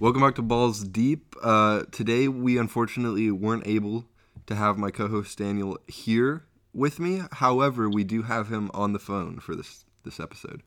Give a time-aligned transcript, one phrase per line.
[0.00, 1.36] Welcome back to Balls Deep.
[1.42, 4.06] Uh, today, we unfortunately weren't able
[4.46, 7.20] to have my co host Daniel here with me.
[7.32, 10.62] However, we do have him on the phone for this, this episode.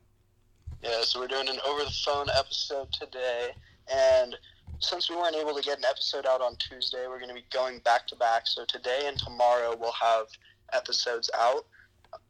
[0.84, 3.48] Yeah, so we're doing an over the phone episode today.
[3.92, 4.36] And
[4.78, 7.44] since we weren't able to get an episode out on Tuesday, we're going to be
[7.52, 8.46] going back to back.
[8.46, 10.26] So today and tomorrow we'll have
[10.72, 11.66] episodes out.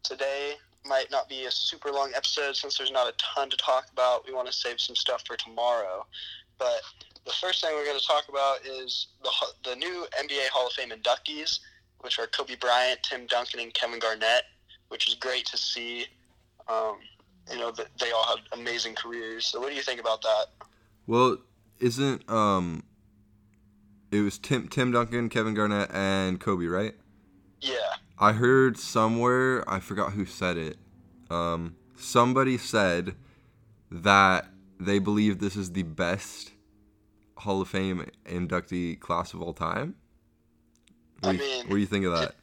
[0.02, 0.54] Today
[0.86, 4.26] might not be a super long episode since there's not a ton to talk about.
[4.26, 6.06] We want to save some stuff for tomorrow.
[6.58, 6.80] But
[7.24, 9.30] the first thing we're going to talk about is the,
[9.70, 11.60] the new NBA Hall of Fame inductees,
[12.00, 14.44] which are Kobe Bryant, Tim Duncan, and Kevin Garnett,
[14.88, 16.06] which is great to see.
[16.68, 16.96] Um,
[17.52, 19.46] you know, that they all have amazing careers.
[19.46, 20.46] So what do you think about that?
[21.06, 21.38] Well,
[21.78, 22.84] isn't um
[24.10, 26.94] it was Tim Tim Duncan, Kevin Garnett, and Kobe, right?
[27.60, 27.74] Yeah.
[28.18, 30.78] I heard somewhere, I forgot who said it.
[31.30, 33.16] Um, somebody said
[33.90, 34.46] that
[34.78, 36.52] they believe this is the best
[37.38, 39.94] Hall of Fame inductee class of all time.
[41.20, 42.30] What, I do, you, mean, what do you think of that?
[42.30, 42.34] It,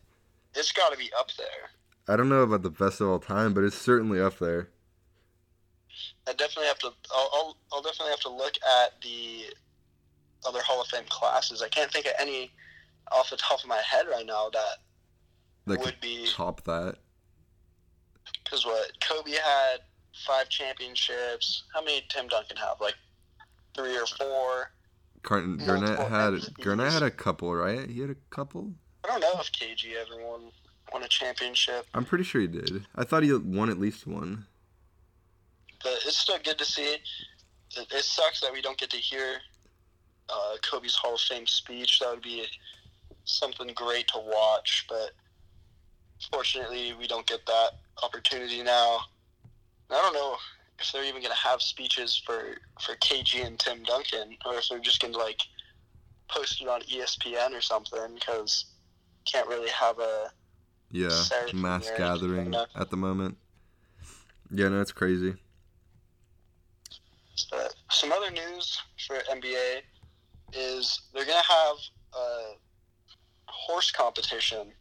[0.55, 1.69] it's got to be up there.
[2.07, 4.69] I don't know about the best of all time, but it's certainly up there.
[6.27, 6.91] I definitely have to.
[7.13, 9.45] I'll, I'll, I'll definitely have to look at the
[10.47, 11.61] other Hall of Fame classes.
[11.61, 12.51] I can't think of any
[13.11, 14.77] off the top of my head right now that
[15.67, 16.95] that would be top that.
[18.43, 19.79] Because what Kobe had
[20.25, 21.63] five championships.
[21.73, 22.79] How many did Tim Duncan have?
[22.79, 22.95] Like
[23.75, 24.71] three or four.
[25.23, 27.89] Carton Garnett had Garnett had a couple, right?
[27.89, 28.71] He had a couple.
[29.03, 30.51] I don't know if KG ever won
[30.91, 31.85] won a championship.
[31.93, 32.85] I'm pretty sure he did.
[32.95, 34.45] I thought he won at least one.
[35.83, 36.83] But it's still good to see.
[36.83, 37.01] It,
[37.77, 39.37] it sucks that we don't get to hear
[40.29, 41.99] uh, Kobe's Hall of Fame speech.
[41.99, 42.45] That would be
[43.25, 45.11] something great to watch, but
[46.31, 47.69] fortunately, we don't get that
[48.03, 48.99] opportunity now.
[49.91, 50.37] I don't know
[50.79, 54.69] if they're even going to have speeches for for KG and Tim Duncan, or if
[54.69, 55.39] they're just going to like
[56.29, 58.65] post it on ESPN or something, because
[59.25, 60.31] can't really have a
[60.91, 63.37] yeah mass gathering at the moment.
[64.49, 65.35] Yeah, no, it's crazy.
[67.49, 69.81] But some other news for NBA
[70.53, 71.75] is they're going to have
[72.13, 72.53] a
[73.47, 74.73] horse competition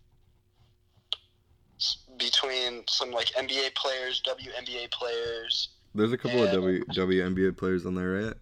[2.19, 5.69] between some like NBA players, WNBA players.
[5.95, 8.35] There's a couple and, of W WNBA players on there, right?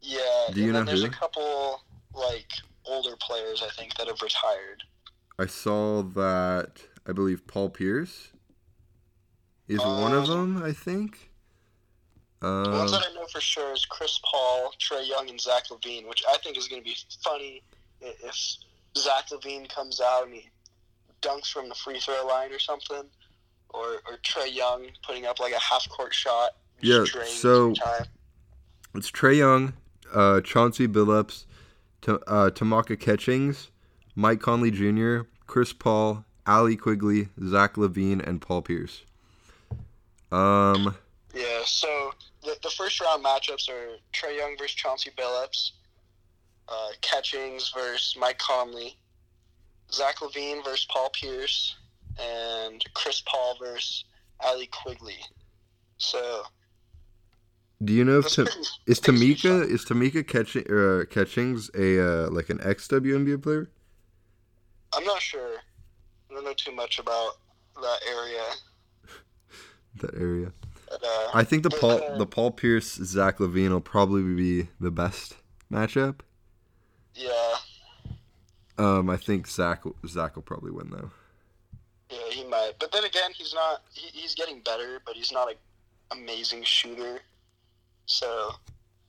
[0.00, 0.18] Yeah.
[0.52, 1.08] Do you know There's who?
[1.08, 1.82] a couple
[2.14, 2.50] like
[2.86, 4.82] older players I think that have retired.
[5.38, 8.32] I saw that I believe Paul Pierce
[9.68, 10.62] is um, one of them.
[10.62, 11.30] I think.
[12.42, 15.64] Uh, the ones that I know for sure is Chris Paul, Trae Young, and Zach
[15.70, 17.62] LaVine, which I think is going to be funny
[18.00, 18.56] if
[18.96, 20.48] Zach LaVine comes out and he
[21.22, 23.04] dunks from the free throw line or something,
[23.70, 26.50] or or Trae Young putting up like a half court shot.
[26.80, 27.74] Yeah, so
[28.94, 29.74] it's Trae Young,
[30.12, 31.44] uh, Chauncey Billups,
[32.00, 33.70] T- uh, Tamika Catchings,
[34.14, 39.02] Mike Conley Jr., Chris Paul, Allie Quigley, Zach LaVine, and Paul Pierce.
[40.32, 40.96] Um.
[41.34, 41.62] Yeah.
[41.66, 45.72] So the, the first round matchups are Trae Young versus Chauncey Billups,
[46.68, 48.96] uh, Catchings versus Mike Conley,
[49.92, 51.76] Zach LaVine versus Paul Pierce,
[52.18, 54.04] and Chris Paul versus
[54.42, 55.18] Allie Quigley.
[55.98, 56.42] So.
[57.82, 58.26] Do you know if
[58.86, 63.70] is Tamika is Tamika catching uh, Catchings a uh, like an ex WNBA player?
[64.94, 65.56] I'm not sure.
[66.30, 67.38] I don't know too much about
[67.80, 68.42] that area.
[69.96, 70.52] that area.
[70.90, 74.68] But, uh, I think the Paul uh, the Paul Pierce Zach LaVine will probably be
[74.78, 75.36] the best
[75.72, 76.20] matchup.
[77.14, 77.54] Yeah.
[78.80, 81.10] Um, I think Zach Zach will probably win though.
[82.10, 82.72] Yeah, he might.
[82.78, 83.82] But then again, he's not.
[83.92, 85.56] He, he's getting better, but he's not an
[86.10, 87.20] amazing shooter.
[88.06, 88.52] So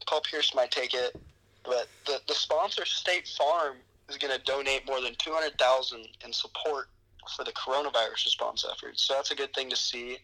[0.05, 1.15] Paul Pierce might take it.
[1.63, 3.77] But the the sponsor State Farm
[4.09, 6.89] is going to donate more than two hundred thousand in support
[7.37, 9.03] for the coronavirus response efforts.
[9.03, 10.17] So that's a good thing to see.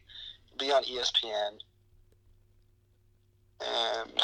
[0.60, 1.52] Be on ESPN.
[3.62, 4.22] And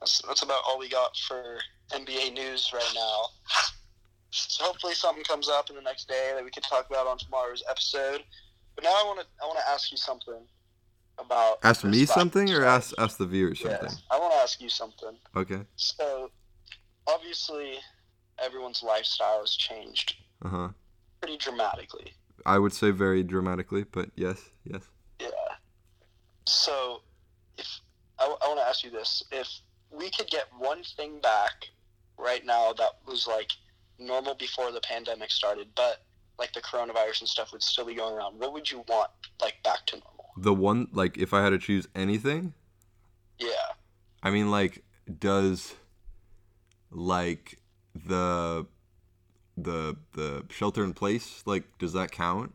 [0.00, 1.58] that's, that's about all we got for
[1.92, 3.20] NBA news right now.
[4.30, 7.16] So hopefully something comes up in the next day that we can talk about on
[7.18, 8.22] tomorrow's episode.
[8.74, 10.46] But now I want to I want to ask you something
[11.18, 13.98] about Ask me something or ask ask the viewers Yes, something.
[14.10, 15.16] I want to ask you something.
[15.34, 15.60] Okay.
[15.76, 16.30] So
[17.06, 17.74] obviously
[18.38, 20.68] everyone's lifestyle has changed Uh huh.
[21.22, 22.12] pretty dramatically.
[22.44, 24.82] I would say very dramatically, but yes, yes.
[25.20, 25.28] Yeah.
[26.46, 27.00] So,
[27.56, 27.80] if
[28.18, 29.48] I, I want to ask you this, if
[29.90, 31.66] we could get one thing back
[32.18, 33.50] right now that was like
[33.98, 36.02] normal before the pandemic started, but
[36.38, 39.10] like the coronavirus and stuff would still be going around, what would you want
[39.40, 40.30] like back to normal?
[40.36, 42.52] The one like if I had to choose anything,
[43.38, 43.48] Yeah.
[44.22, 44.82] I mean like
[45.18, 45.74] does
[46.90, 47.58] like
[47.94, 48.66] the
[49.56, 52.52] the the shelter in place like does that count?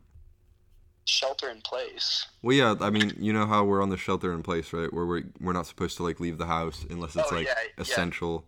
[1.04, 2.26] Shelter in place.
[2.42, 2.74] Well, yeah.
[2.80, 4.92] I mean, you know how we're on the shelter in place, right?
[4.92, 7.54] Where we're we're not supposed to like leave the house unless it's Oh, like yeah,
[7.76, 7.82] yeah.
[7.82, 8.44] essential.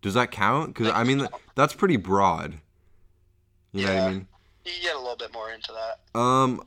[0.00, 0.74] Does that count?
[0.74, 1.26] Because I mean,
[1.56, 2.60] that's pretty broad.
[3.72, 4.10] You know what I Yeah.
[4.12, 4.26] mean?
[4.64, 6.18] You get a little bit more into that.
[6.18, 6.62] Um,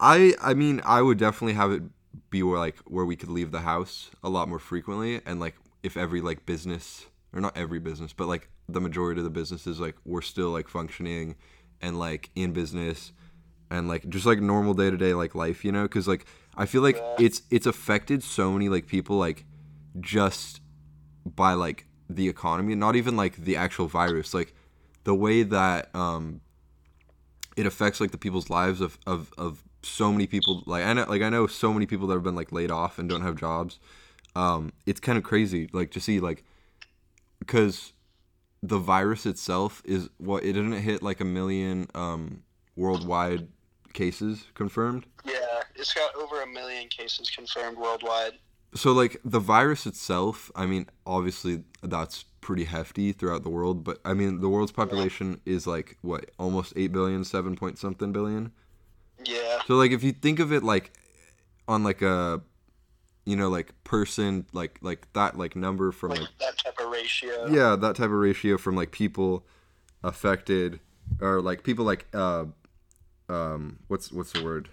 [0.00, 1.82] I I mean I would definitely have it
[2.30, 5.54] be where like where we could leave the house a lot more frequently, and like
[5.82, 9.78] if every like business or not every business, but like the majority of the businesses
[9.78, 11.36] like we're still like functioning
[11.80, 13.12] and like in business
[13.70, 15.82] and like just like normal day to day like life, you know?
[15.84, 16.26] Because like
[16.56, 17.14] I feel like Yeah.
[17.18, 19.44] it's it's affected so many like people like
[20.00, 20.60] just
[21.26, 24.54] by like the economy, not even like the actual virus, like
[25.04, 26.40] the way that um
[27.56, 31.06] it affects like the people's lives of, of, of so many people like I know
[31.08, 33.36] like I know so many people that have been like laid off and don't have
[33.36, 33.78] jobs.
[34.36, 36.44] Um, it's kind of crazy like to see like
[37.40, 37.92] because
[38.62, 42.43] the virus itself is what it didn't hit like a million um,
[42.76, 43.48] worldwide
[43.92, 45.06] cases confirmed.
[45.24, 45.34] Yeah,
[45.76, 48.32] it's got over a million cases confirmed worldwide.
[48.74, 54.00] So like the virus itself, I mean, obviously that's pretty hefty throughout the world, but
[54.04, 58.52] I mean the world's population is like what almost eight billion, seven point something billion.
[59.24, 60.92] Yeah, So like if you think of it like
[61.68, 62.42] on like a
[63.24, 66.90] you know like person like like that like number from like like that type of
[66.90, 67.46] ratio.
[67.46, 69.46] yeah that type of ratio from like people
[70.02, 70.78] affected
[71.22, 72.44] or like people like uh
[73.28, 74.68] um what's what's the word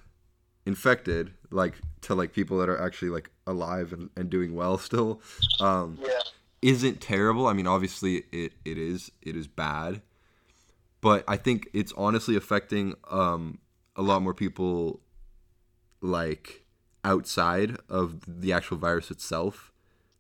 [0.66, 5.22] infected like to like people that are actually like alive and, and doing well still
[5.60, 6.20] um Yeah,
[6.62, 7.48] isn't terrible.
[7.48, 10.02] I mean, obviously it, it is it is bad,
[11.02, 13.60] but I think it's honestly affecting um,
[13.96, 15.02] a lot more people
[16.02, 16.64] like
[17.04, 19.72] outside of the actual virus itself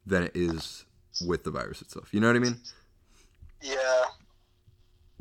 [0.05, 0.85] than it is
[1.27, 2.13] with the virus itself.
[2.13, 2.57] You know what I mean?
[3.61, 4.05] yeah.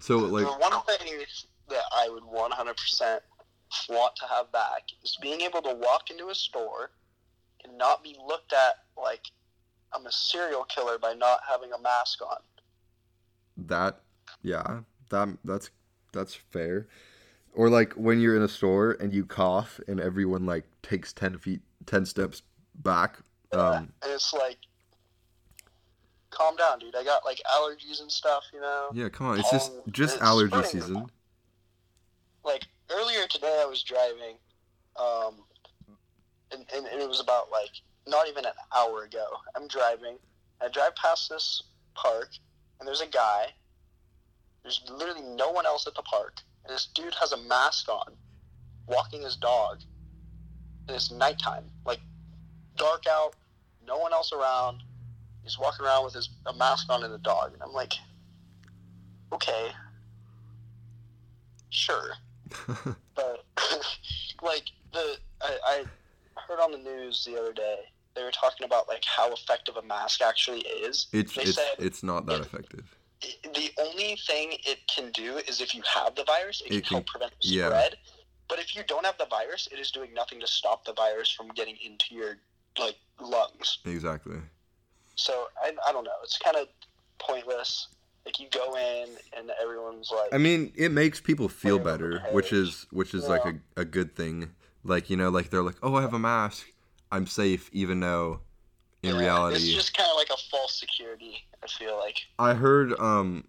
[0.01, 1.21] So like the one thing
[1.71, 3.21] that I would 100%
[3.89, 6.91] want to have back is being able to walk into a store
[7.65, 9.23] and not be looked at like
[9.93, 12.39] I'm a serial killer by not having a mask on.
[13.57, 14.01] that,
[14.43, 14.81] yeah,
[15.11, 15.71] that that's
[16.13, 16.87] that's fair.
[17.55, 21.39] Or like when you're in a store and you cough and everyone like takes ten
[21.39, 22.43] feet, ten steps
[22.77, 23.19] back.
[23.53, 24.59] Um, and it's like,
[26.31, 26.95] calm down, dude.
[26.95, 28.91] I got like allergies and stuff, you know.
[28.95, 29.41] Yeah, come on.
[29.41, 31.11] It's just Um, just it's allergy season.
[32.45, 34.37] Like earlier today I was driving,
[34.97, 35.37] um,
[36.53, 37.71] and, and, it was about like
[38.07, 39.27] not even an hour ago.
[39.57, 40.17] I'm driving.
[40.61, 41.63] I drive past this
[41.95, 42.31] park,
[42.79, 43.47] and there's a guy.
[44.63, 48.13] There's literally no one else at the park, and this dude has a mask on,
[48.87, 49.81] walking his dog.
[50.87, 52.01] And it's nighttime, like
[52.77, 53.35] dark out,
[53.87, 54.83] no one else around.
[55.45, 57.95] He's walking around with his a mask on and a dog, and I'm like,
[59.33, 59.69] okay,
[61.71, 62.17] sure
[63.14, 63.44] but
[64.43, 65.85] like the I, I
[66.49, 67.76] heard on the news the other day
[68.14, 71.06] they were talking about like how effective a mask actually is.
[71.12, 72.85] it's They it's said- it's not that effective.
[73.23, 76.81] I- The only thing it can do is if you have the virus, it can,
[76.81, 77.67] can- help prevent the yeah.
[77.69, 77.97] spread.
[78.49, 81.31] But if you don't have the virus, it is doing nothing to stop the virus
[81.31, 82.38] from getting into your
[82.79, 83.79] like lungs.
[83.85, 84.38] Exactly.
[85.14, 86.19] So I, I don't know.
[86.25, 86.67] It's kind of
[87.19, 87.88] pointless.
[88.27, 92.53] Like you go in and everyone's like, I mean, it makes people feel better, which
[92.53, 94.50] is which is like a, a good thing.
[94.85, 96.67] Like you know, like they're like, oh, I have a mask,
[97.11, 98.41] I'm safe, even though
[99.03, 101.45] in yeah, it's just kind of like a false security.
[101.62, 102.19] I feel like.
[102.39, 103.45] I heard um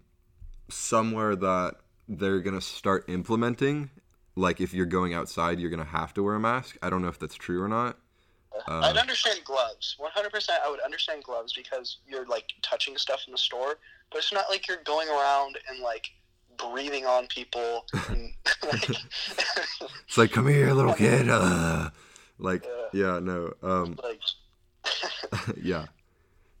[0.68, 1.74] somewhere that
[2.08, 3.90] they're gonna start implementing
[4.36, 6.76] like if you're going outside, you're gonna have to wear a mask.
[6.82, 7.98] I don't know if that's true or not.
[8.68, 9.96] Uh, I'd understand gloves.
[9.98, 10.50] 100%.
[10.64, 13.78] I would understand gloves because you're like touching stuff in the store,
[14.12, 16.06] but it's not like you're going around and like
[16.56, 17.84] breathing on people.
[18.08, 18.90] And, like,
[20.06, 21.28] It's like, come here, little kid.
[21.28, 21.90] Uh,
[22.38, 23.14] like, Yeah.
[23.14, 24.20] yeah, no, um, like.
[25.62, 25.86] yeah,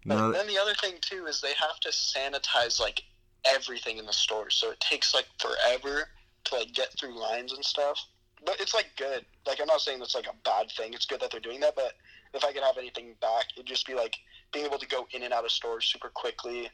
[0.04, 3.02] no, then the other thing too is they have to sanitize like
[3.44, 6.08] everything in the store, so it takes like forever
[6.44, 7.98] to like get through lines and stuff.
[8.44, 9.24] But it's like good.
[9.46, 10.94] Like I'm not saying that's like a bad thing.
[10.94, 11.74] It's good that they're doing that.
[11.76, 11.94] But
[12.34, 14.16] if I could have anything back, it'd just be like
[14.52, 16.70] being able to go in and out of stores super quickly.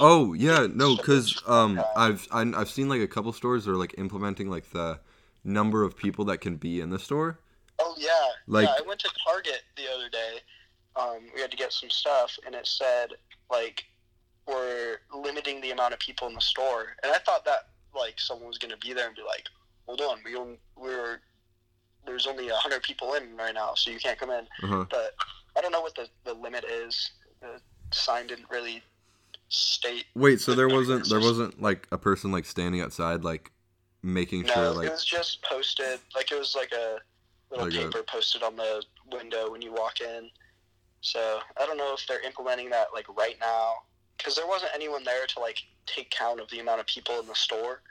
[0.00, 3.94] Oh yeah, no, because um, I've I've seen like a couple stores that are like
[3.98, 4.98] implementing like the
[5.44, 7.38] number of people that can be in the store.
[7.78, 8.10] Oh yeah,
[8.46, 8.74] Like- yeah.
[8.78, 10.38] I went to Target the other day.
[10.96, 13.10] Um, we had to get some stuff, and it said
[13.50, 13.84] like
[14.46, 18.48] we're limiting the amount of people in the store, and I thought that like someone
[18.48, 19.46] was gonna be there and be like,
[19.86, 21.20] "Hold on, we on- we're
[22.06, 24.84] there's only a hundred people in right now, so you can't come in." Uh-huh.
[24.90, 25.14] But
[25.56, 27.10] I don't know what the, the limit is.
[27.40, 27.60] The
[27.92, 28.82] sign didn't really
[29.54, 30.04] state.
[30.14, 33.52] Wait, so there wasn't there wasn't like a person like standing outside like
[34.02, 36.00] making No, sure it like was just posted.
[36.14, 36.98] Like it was like a
[37.50, 38.82] little Like a- paper posted on the
[39.12, 40.28] window when you walk in.
[41.00, 43.74] So I don't know if they're implementing that like right now,
[44.16, 47.26] because there wasn't anyone there to like take count of the amount of people in
[47.26, 47.82] the store.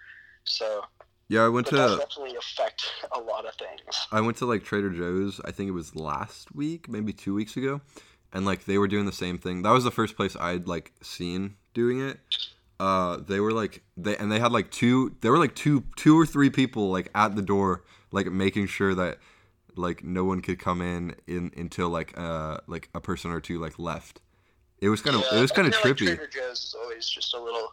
[0.46, 0.82] So
[1.30, 2.84] yeah, I went it to definitely affect
[3.16, 3.96] a lot of things.
[4.12, 5.40] I went to like Trader Joe's.
[5.46, 7.82] I think it was last week, maybe two weeks ago,
[8.34, 9.62] and like they were doing the same thing.
[9.62, 12.20] That was the first place I'd like seen doing it.
[12.80, 15.16] Uh, they were like they and they had like two.
[15.22, 18.94] There were like two, two or three people like at the door, like making sure
[18.96, 19.20] that
[19.76, 23.60] like no one could come in in until like uh like a person or two
[23.60, 24.20] like left.
[24.82, 26.06] It was kind of Yeah, it was kind of feel like trippy.
[26.08, 27.72] Trader Joe's is always just a little.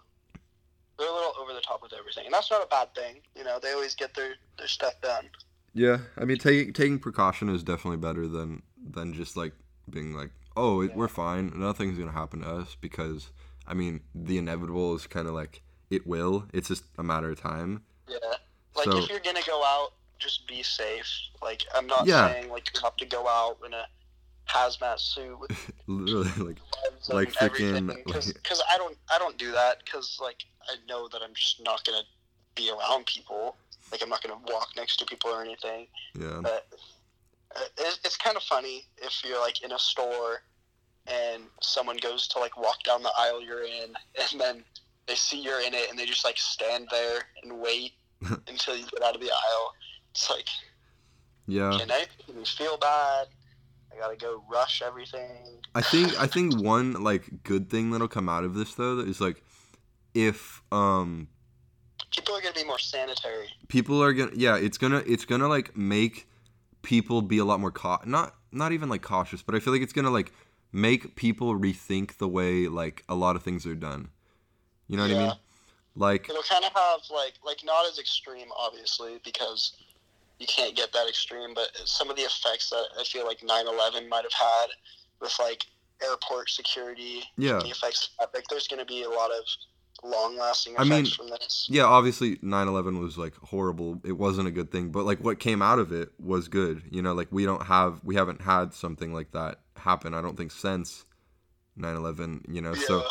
[0.99, 3.17] They're a little over the top with everything, and that's not a bad thing.
[3.35, 5.31] You know, they always get their, their stuff done.
[5.73, 9.55] Yeah, I mean, taking taking precaution is definitely better than than just like
[9.89, 13.31] being like, oh, it, we're fine, nothing's gonna happen to us because
[13.67, 16.45] I mean, the inevitable is kind of like it will.
[16.53, 17.83] It's just a matter of time.
[18.09, 18.17] Yeah.
[18.77, 21.07] Like So- if you're gonna go out, just be safe.
[21.43, 22.29] Like I'm not Yeah.
[22.33, 23.87] saying like you have to go out in a
[24.49, 26.57] hazmat suit with Literally, like
[27.09, 27.95] Like freaking.
[28.05, 31.63] Because like- I don't I don't do that because like I know that I'm just
[31.63, 32.03] not gonna
[32.55, 33.57] be around people.
[33.93, 35.87] Like I'm not gonna walk next to people or anything.
[36.19, 36.69] yeah, But
[38.05, 40.43] it's, kind of funny if you're like in a store
[41.07, 43.95] and someone goes to like walk down the aisle you're in,
[44.33, 44.65] and then
[45.07, 47.93] they see you're in it, and they just like stand there and wait
[48.49, 49.73] until you get out of the aisle.
[50.11, 50.47] It's like,
[51.47, 51.77] yeah.
[51.79, 52.05] can I
[52.45, 53.29] feel bad?
[53.93, 55.61] I gotta go rush everything.
[55.75, 59.21] I think I think one like good thing that'll come out of this though is
[59.21, 59.43] like
[60.15, 61.29] if um
[62.11, 63.47] People are gonna be more sanitary.
[63.69, 66.29] people are gonna yeah it's gonna it's gonna like make
[66.83, 69.83] people be a lot more cau- not not even like cautious but i feel like
[69.83, 70.33] it's gonna like
[70.73, 74.09] make people rethink the way like a lot of things are done
[74.89, 75.33] you know what i mean
[75.97, 79.75] like It'll kind of have like like not as extreme, obviously, because
[80.39, 81.53] you can't get that extreme.
[81.55, 84.67] But some of the effects that I feel like 9/11 might have had
[85.21, 85.65] with like
[86.03, 88.11] airport security, yeah the effects.
[88.33, 89.45] Think there's going to be a lot of
[90.03, 91.67] long-lasting I mean, from this.
[91.71, 94.01] yeah obviously 9-11 was like horrible.
[94.05, 97.03] It wasn't a good thing but like what came out of it was good you
[97.03, 97.13] know?
[97.13, 101.05] Like we don't have we haven't had something like that happen i don't think since
[101.79, 102.75] 9-11 you know?
[102.75, 103.05] So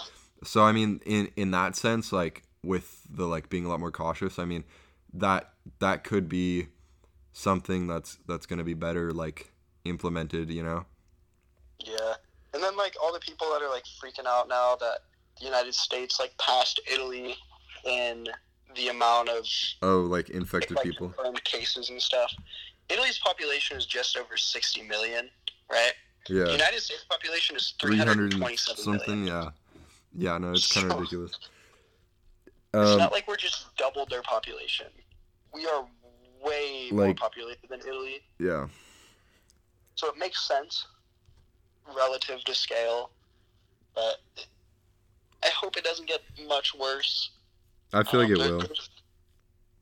[0.44, 3.92] so i mean in in that sense like with the like being a lot more
[3.92, 4.64] cautious i mean
[5.14, 6.68] that that could be
[7.32, 9.52] something that's that's going to be better like
[9.86, 10.86] implemented you know?
[11.80, 12.14] Yeah,
[12.54, 15.00] and then like all the people that are like freaking out now that
[15.40, 17.36] the United States like passed Italy
[17.86, 18.28] in
[18.76, 19.46] the amount of
[19.82, 22.32] oh like infected like, people confirmed cases and stuff.
[22.90, 25.30] Italy's population is just over 60 million,
[25.72, 25.94] right?
[26.28, 29.44] The yeah United States population is 300 327 something million.
[30.16, 31.38] yeah yeah no it's kind of ridiculous
[32.74, 34.88] It's um not like we're just doubled their population.
[35.54, 35.86] We are
[36.44, 38.68] way more Like- populated than Italy, yeah
[39.96, 40.88] so it makes sense
[41.96, 43.10] relative to scale.
[43.96, 44.18] But
[45.44, 47.32] I hope it doesn't get much worse.
[47.94, 48.76] i feel like Um, it will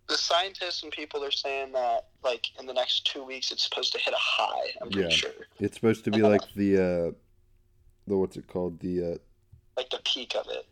[0.07, 3.91] The scientists and people are saying that, like, in the next two weeks, it's supposed
[3.93, 4.67] to hit a high.
[4.81, 5.15] I'm pretty Yeah.
[5.15, 7.11] sure, it's supposed to be like the uh
[8.07, 9.17] the what's it called the uh
[9.75, 10.65] like the peak of it.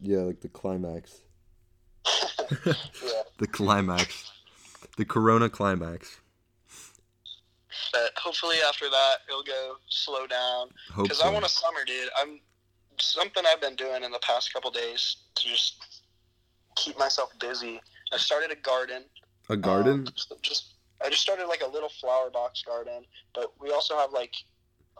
[0.00, 1.20] yeah like the climax
[2.50, 2.74] Yeah,
[3.38, 4.30] the climax
[4.96, 6.20] the corona climax
[7.92, 10.68] but hopefully after that it'll go slow down.
[10.96, 11.20] Because.
[11.20, 12.08] I want a summer, dude.
[12.20, 12.40] I'm
[13.00, 16.00] something I've been doing in the past couple days to just
[16.76, 17.80] keep myself busy.
[18.12, 19.04] I started a garden.
[19.48, 20.72] a garden Um, just- just
[21.04, 24.34] I just started like a little flower box garden, but we also have like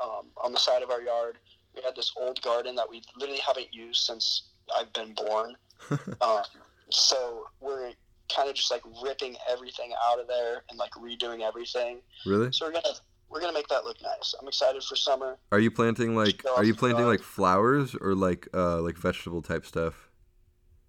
[0.03, 1.38] um, on the side of our yard
[1.75, 5.55] we had this old garden that we literally haven't used since I've been born.
[6.23, 6.43] um,
[6.91, 7.93] so we're
[8.35, 12.00] kind of just like ripping everything out of there and like redoing everything.
[12.25, 12.95] really So we're gonna
[13.30, 14.35] we're gonna make that look nice.
[14.40, 15.37] I'm excited for summer.
[15.52, 19.66] Are you planting like are you planting like flowers or like uh like vegetable type
[19.66, 20.09] stuff?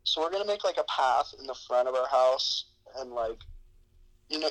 [0.04, 2.66] So we're gonna make like a path in the front of our house,
[2.98, 3.40] and like,
[4.30, 4.50] you know,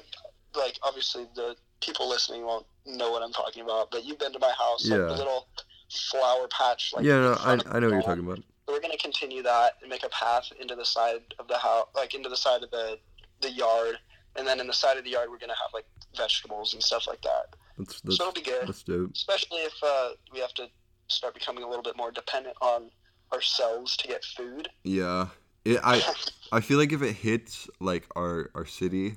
[0.55, 4.39] like obviously the people listening won't know what I'm talking about, but you've been to
[4.39, 5.07] my house, like Yeah.
[5.07, 5.49] the little
[5.91, 6.93] flower patch.
[6.95, 8.39] Like yeah, no, I I know what you're talking about.
[8.67, 11.87] So we're gonna continue that and make a path into the side of the house,
[11.95, 12.99] like into the side of the
[13.41, 13.97] the yard,
[14.35, 17.07] and then in the side of the yard we're gonna have like vegetables and stuff
[17.07, 17.55] like that.
[17.79, 19.13] That's that's so it'll be good, that's dope.
[19.13, 20.69] especially if uh, we have to
[21.09, 22.91] start becoming a little bit more dependent on
[23.33, 24.69] ourselves to get food.
[24.85, 25.29] Yeah.
[25.65, 26.03] It I
[26.53, 29.17] I feel like if it hits like our our city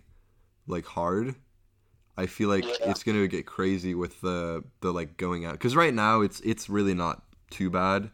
[0.67, 1.35] like hard,
[2.17, 2.91] I feel like Yeah.
[2.91, 6.39] it's going to get crazy with the the like going out cuz right now it's
[6.41, 8.11] it's really not too bad.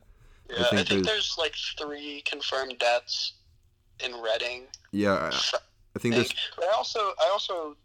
[0.50, 3.34] Yeah, I think, I think there's, there's, like three confirmed deaths
[4.04, 4.68] in Reading.
[4.92, 5.58] Yeah, I,
[5.96, 6.32] I think this.
[6.56, 7.76] But I also I also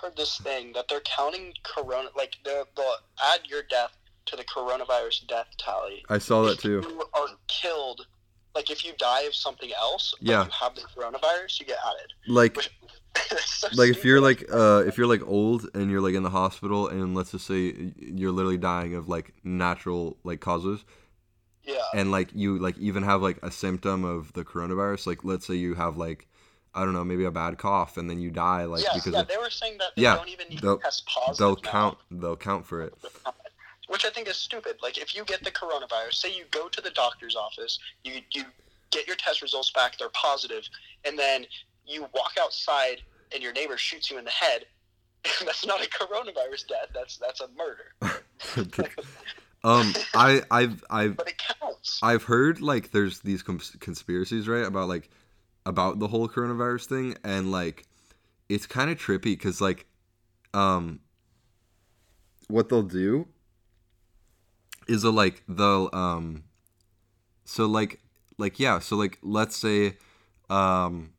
[0.00, 2.96] heard this thing that they're counting corona like they'll, they'll
[3.32, 6.04] add your death to the coronavirus death tally.
[6.08, 6.80] I saw that too.
[6.80, 8.06] If you are killed,
[8.54, 10.44] like if you die of something else, yeah.
[10.44, 12.12] you have the coronavirus, you get added.
[12.26, 12.70] Like, Which,
[13.46, 13.96] so like stupid.
[13.96, 17.14] if you're like uh if you're like old and you're like in the hospital and
[17.14, 20.84] let's just say you're literally dying of like natural like causes.
[21.64, 21.78] Yeah.
[21.94, 25.54] And like you like even have like a symptom of the coronavirus, like let's say
[25.54, 26.28] you have like
[26.76, 29.20] I don't know, maybe a bad cough, and then you die, like yes, because yeah,
[29.20, 31.38] of, they were saying that they yeah, don't even need to test positive.
[31.38, 31.70] They'll now.
[31.70, 31.98] count.
[32.10, 32.94] They'll count for it.
[33.88, 34.76] Which I think is stupid.
[34.82, 38.44] Like if you get the coronavirus, say you go to the doctor's office, you you
[38.90, 40.64] get your test results back, they're positive,
[41.04, 41.46] and then
[41.86, 43.02] you walk outside
[43.32, 44.66] and your neighbor shoots you in the head.
[45.44, 46.88] that's not a coronavirus death.
[46.94, 47.94] That's that's a murder.
[49.64, 52.00] um, I I've I've but it counts.
[52.02, 55.08] I've heard like there's these cons- conspiracies right about like
[55.66, 57.84] about the whole coronavirus thing and like
[58.48, 59.86] it's kind of trippy because like
[60.54, 61.00] um
[62.48, 63.26] what they'll do
[64.88, 66.44] is a like they'll um
[67.44, 68.00] so like
[68.38, 69.96] like yeah so like let's say
[70.48, 71.10] um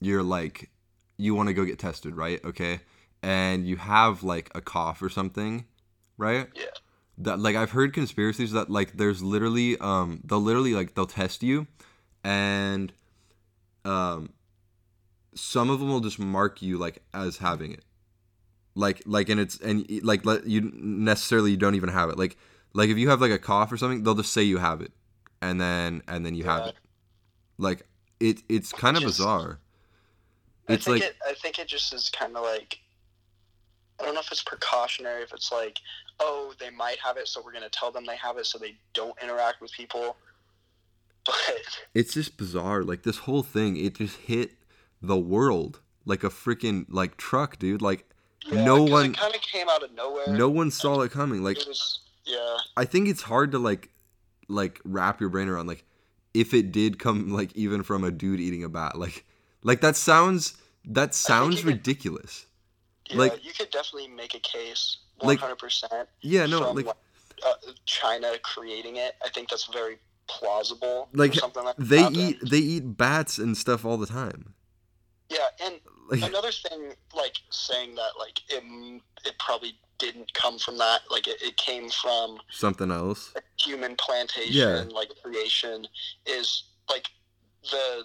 [0.00, 0.70] you're like
[1.16, 2.80] you want to go get tested right okay?
[3.22, 5.64] And you have like a cough or something
[6.18, 6.48] right?
[6.54, 6.64] Yeah.
[7.16, 11.42] That like i've heard conspiracies that like there's literally um they'll literally like they'll test
[11.42, 11.66] you
[12.24, 12.92] and
[13.84, 14.32] um,
[15.34, 17.84] some of them will just mark you like as having it,
[18.74, 22.18] like like and it's and like let you necessarily you don't even have it.
[22.18, 22.36] Like
[22.72, 24.92] like if you have like a cough or something, they'll just say you have it,
[25.40, 26.58] and then and then you yeah.
[26.58, 26.74] have it.
[27.58, 27.86] Like
[28.18, 29.58] it it's kind of bizarre.
[30.68, 32.78] It's I like it, I think it just is kind of like
[34.00, 35.78] I don't know if it's precautionary, if it's like,
[36.20, 38.76] oh, they might have it, so we're gonna tell them they have it, so they
[38.94, 40.16] don't interact with people.
[41.30, 42.82] But it's just bizarre.
[42.82, 44.52] Like this whole thing, it just hit
[45.02, 47.82] the world like a freaking like truck, dude.
[47.82, 48.08] Like
[48.46, 50.28] yeah, no one kind of came out of nowhere.
[50.28, 51.42] No one saw it coming.
[51.42, 52.56] Like it was, yeah.
[52.76, 53.90] I think it's hard to like
[54.48, 55.84] like wrap your brain around like
[56.34, 58.98] if it did come like even from a dude eating a bat.
[58.98, 59.24] Like
[59.62, 62.46] like that sounds that sounds ridiculous.
[63.06, 64.98] Could, yeah, like you could definitely make a case.
[65.18, 66.08] One hundred percent.
[66.22, 67.52] Yeah, no, like uh,
[67.84, 69.16] China creating it.
[69.24, 69.98] I think that's very
[70.38, 71.08] plausible.
[71.12, 74.54] Like, like they eat they eat bats and stuff all the time.
[75.28, 75.74] Yeah, and
[76.08, 78.62] like, another thing, like saying that, like it
[79.24, 81.02] it probably didn't come from that.
[81.10, 83.32] Like it, it came from something else.
[83.58, 84.84] human plantation, yeah.
[84.92, 85.86] like creation,
[86.26, 87.06] is like
[87.70, 88.04] the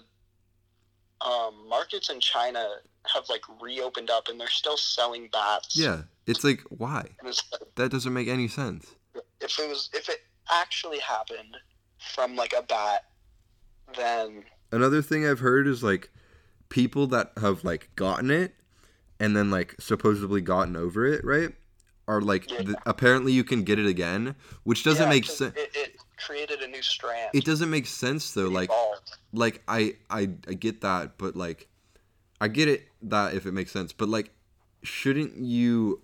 [1.26, 2.64] um, markets in China
[3.12, 5.76] have like reopened up, and they're still selling bats.
[5.76, 7.08] Yeah, it's like why?
[7.24, 7.42] It's,
[7.74, 8.94] that doesn't make any sense.
[9.40, 10.20] If it was, if it
[10.52, 11.56] actually happened,
[11.98, 13.04] from like a bat
[13.96, 16.10] then another thing I've heard is like
[16.68, 18.54] people that have like gotten it
[19.18, 21.50] and then like supposedly gotten over it, right?
[22.08, 22.62] Are like yeah.
[22.62, 25.56] th- apparently you can get it again, which doesn't yeah, make sense.
[25.56, 27.30] It, it, created a new strand.
[27.34, 28.48] It doesn't make sense though.
[28.48, 28.70] Like,
[29.32, 31.68] like I, I I get that, but like
[32.40, 34.30] I get it that if it makes sense, but like
[34.82, 36.00] shouldn't you?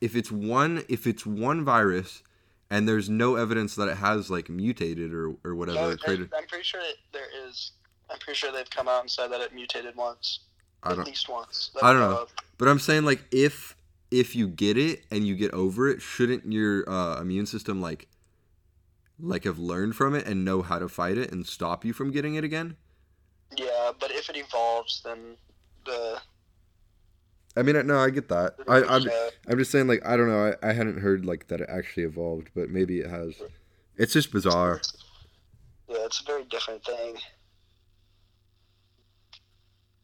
[0.00, 2.22] If it's one, if it's one virus
[2.70, 5.90] and there's no evidence that it has like mutated or, or whatever.
[5.90, 6.30] No, created.
[6.36, 6.80] I'm pretty sure
[7.12, 7.72] there is.
[8.10, 10.40] I'm pretty sure they've come out and said that it mutated once,
[10.84, 11.70] at least once.
[11.82, 12.26] I don't know,
[12.58, 13.76] but I'm saying like if
[14.10, 18.08] if you get it and you get over it, shouldn't your uh, immune system like
[19.18, 22.10] like have learned from it and know how to fight it and stop you from
[22.10, 22.76] getting it again?
[23.56, 25.36] Yeah, but if it evolves, then
[25.84, 26.20] the
[27.56, 28.56] I mean, no, I get that.
[28.68, 29.08] I, I'm,
[29.48, 30.54] I'm just saying, like, I don't know.
[30.62, 33.34] I, I hadn't heard like that it actually evolved, but maybe it has.
[33.96, 34.82] It's just bizarre.
[35.88, 37.16] Yeah, it's a very different thing.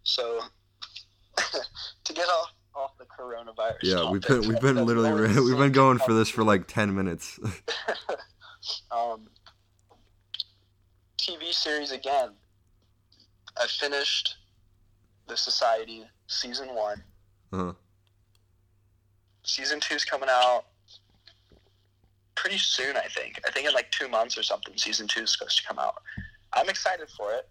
[0.02, 0.40] So,
[2.04, 3.76] to get off off the coronavirus.
[3.82, 6.94] Yeah, topic, we've been we've been literally we've been going for this for like ten
[6.94, 7.38] minutes.
[8.90, 9.28] um,
[11.18, 12.30] TV series again.
[13.58, 14.36] I finished
[15.28, 17.02] the Society season one.
[17.52, 17.72] Uh-huh.
[19.44, 20.64] Season two's coming out
[22.34, 23.40] pretty soon, I think.
[23.46, 26.02] I think in like two months or something, season two is supposed to come out.
[26.52, 27.48] I'm excited for it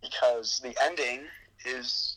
[0.00, 1.22] because the ending
[1.64, 2.16] is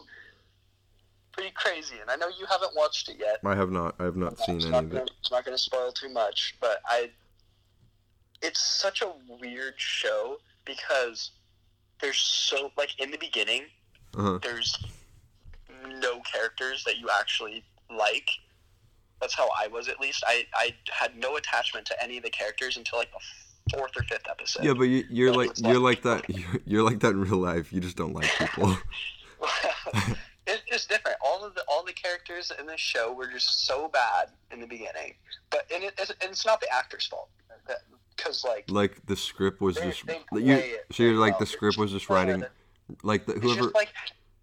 [1.32, 3.40] pretty crazy, and I know you haven't watched it yet.
[3.44, 3.96] I have not.
[4.00, 5.12] I have not seen any of it.
[5.20, 7.10] It's not going to spoil too much, but I.
[8.42, 11.32] It's such a weird show because
[12.02, 13.64] there's so like in the beginning,
[14.18, 14.40] uh-huh.
[14.42, 14.78] there's
[16.02, 17.64] no characters that you actually
[17.96, 18.30] like.
[19.22, 20.24] That's how I was at least.
[20.28, 24.04] I, I had no attachment to any of the characters until like the fourth or
[24.04, 24.64] fifth episode.
[24.64, 26.30] Yeah, but you, you're But like you're like- that.
[26.30, 27.72] You're, you're like that in real life.
[27.72, 28.78] You just don't like people.
[30.48, 31.18] it, it's different.
[31.26, 34.68] All of the all the characters in this show were just so bad in the
[34.68, 35.14] beginning,
[35.50, 37.30] but and, it, it's, and it's not the actor's fault
[38.16, 40.78] because like like the script was They- just they you.
[40.92, 41.40] So you're like well.
[41.40, 42.44] the script was just writing
[43.04, 43.90] like the, whoever just like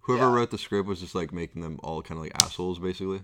[0.02, 0.34] whoever yeah.
[0.34, 3.22] wrote the script was just like making them all kind of like assholes basically.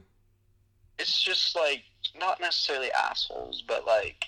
[0.98, 1.82] it's just like
[2.18, 4.24] not necessarily assholes, but like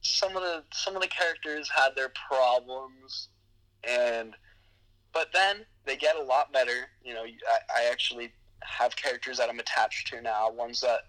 [0.00, 3.28] some of the some of the characters had their problems,
[3.84, 4.34] and
[5.12, 6.88] but then they get a lot better.
[7.02, 8.32] You know, I, I actually
[8.62, 10.50] have characters that I'm attached to now.
[10.50, 11.00] Ones that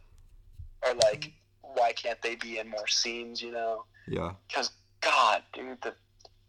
[0.86, 3.42] are like, why can't they be in more scenes?
[3.42, 4.34] You know, Yeah.
[4.48, 4.72] because
[5.02, 5.94] God, dude, the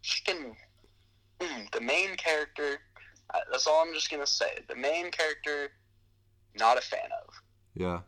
[0.03, 0.55] freaking
[1.39, 2.79] mm, the main character.
[3.51, 4.59] That's all I'm just gonna say.
[4.67, 5.71] The main character,
[6.55, 7.33] not a fan of
[7.75, 8.01] Yeah.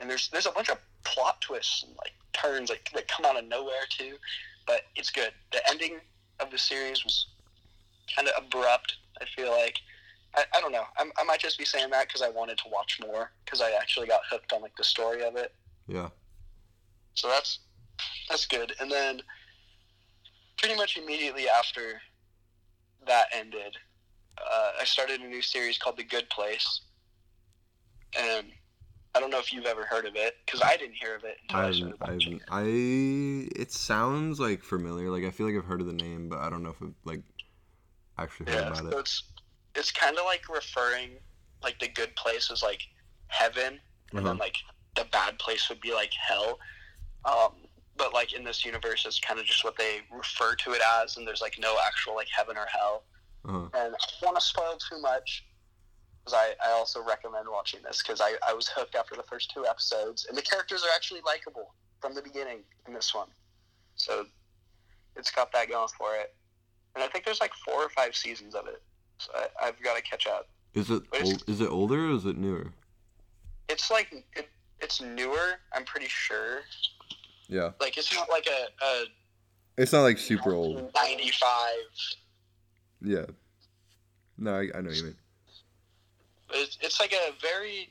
[0.00, 3.38] and there's there's a bunch of plot twists and like turns like that come out
[3.38, 4.16] of nowhere too,
[4.66, 5.32] but it's good.
[5.52, 5.98] The ending
[6.40, 7.26] of the series was
[8.14, 8.96] kind of abrupt.
[9.20, 9.76] I feel like
[10.36, 10.84] I, I don't know.
[10.98, 13.72] I'm, I might just be saying that because I wanted to watch more because I
[13.72, 15.52] actually got hooked on like the story of it.
[15.86, 16.08] Yeah.
[17.14, 17.60] So that's
[18.28, 18.74] that's good.
[18.80, 19.22] And then
[20.58, 22.00] pretty much immediately after
[23.06, 23.76] that ended,
[24.52, 26.82] uh, I started a new series called The Good Place,
[28.18, 28.46] and
[29.14, 31.36] I don't know if you've ever heard of it because I didn't hear of it
[31.42, 32.62] until I I, started I watching haven't, I
[33.56, 35.10] it sounds like familiar.
[35.10, 36.94] Like I feel like I've heard of the name, but I don't know if I've
[37.04, 37.22] like
[38.18, 38.98] actually heard Yeah, about so it.
[38.98, 39.22] it's
[39.74, 41.10] it's kind of like referring
[41.62, 42.82] like the good place is like
[43.28, 43.80] heaven,
[44.16, 44.26] and Uh-huh.
[44.26, 44.56] then like
[44.96, 46.58] the bad place would be like hell.
[47.24, 47.52] Um,
[47.96, 51.16] but like in this universe, it's kind of just what they refer to it as,
[51.16, 53.04] and there's like no actual like heaven or hell.
[53.44, 53.58] Uh-huh.
[53.58, 55.46] And I don't want to spoil too much,
[56.24, 59.50] because I, I also recommend watching this because I, I was hooked after the first
[59.52, 63.28] two episodes, and the characters are actually likable from the beginning in this one.
[63.96, 64.26] So
[65.16, 66.34] it's got that going for it.
[66.94, 68.82] And I think there's like four or five seasons of it.
[69.18, 70.48] So I, I've got to catch up.
[70.74, 72.72] Is it old, is it older or is it newer?
[73.68, 74.48] It's like it,
[74.80, 75.58] it's newer.
[75.72, 76.60] I'm pretty sure.
[77.48, 77.70] Yeah.
[77.80, 79.04] Like it's not like a, a
[79.76, 80.90] It's not like super old.
[80.94, 81.70] 95.
[83.02, 83.26] Yeah.
[84.38, 85.16] No, I, I know what you mean.
[86.52, 87.90] It's, it's like a very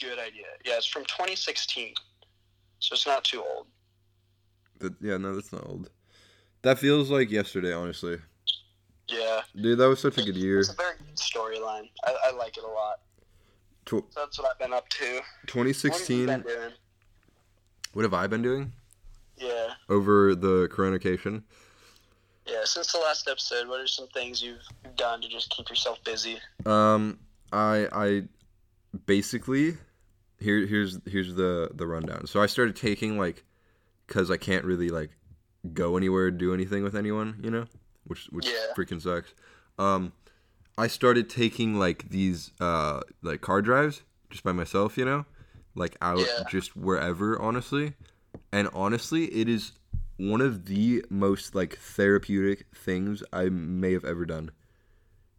[0.00, 0.44] good idea.
[0.64, 1.94] Yeah, it's from 2016,
[2.78, 3.66] so it's not too old.
[4.78, 5.90] That, yeah, no, that's not old.
[6.62, 8.18] That feels like yesterday, honestly.
[9.08, 10.60] Yeah, Dude, that was such a good year.
[10.60, 11.88] it's a very good storyline.
[12.04, 13.00] I, I like it a lot.
[13.84, 15.04] Tw- So that's what I've been up to.
[15.04, 16.26] What have you 2016.
[16.26, 16.70] been doing?
[17.92, 18.72] What have I been doing
[19.36, 21.42] Yeah, over the coronacation?
[22.46, 22.64] Yeah.
[22.64, 24.62] Since the last episode, what are some things you've
[24.96, 26.38] done to just keep yourself busy?
[26.66, 27.18] Um,
[27.52, 28.22] I I
[29.06, 29.76] basically
[30.40, 32.26] here here's here's the the rundown.
[32.26, 33.44] So I started taking like
[34.06, 35.10] because I can't really like
[35.72, 37.66] go anywhere, do anything with anyone, you know,
[38.04, 38.74] which which Yeah.
[38.76, 39.34] freaking sucks.
[39.78, 40.12] Um,
[40.76, 45.24] I started taking like these uh like car drives just by myself, you know,
[45.74, 46.44] like out Yeah.
[46.48, 47.94] just wherever, honestly.
[48.50, 49.72] And honestly, it is
[50.30, 54.50] one of the most like therapeutic things I may have ever done.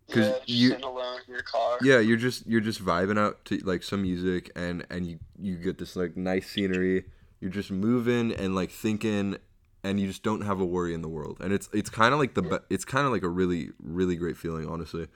[0.09, 1.77] 'Cause Yeah, you- alone in your car.
[1.81, 5.55] Yeah, you're just you're just vibing out to like some music and and you you
[5.55, 7.05] get this like nice scenery.
[7.39, 9.37] You're just moving and like thinking
[9.83, 11.37] and you just don't have a worry in the world.
[11.39, 14.15] And it's it's kind of like the be- it's kind of like a really really
[14.17, 15.07] great feeling, honestly.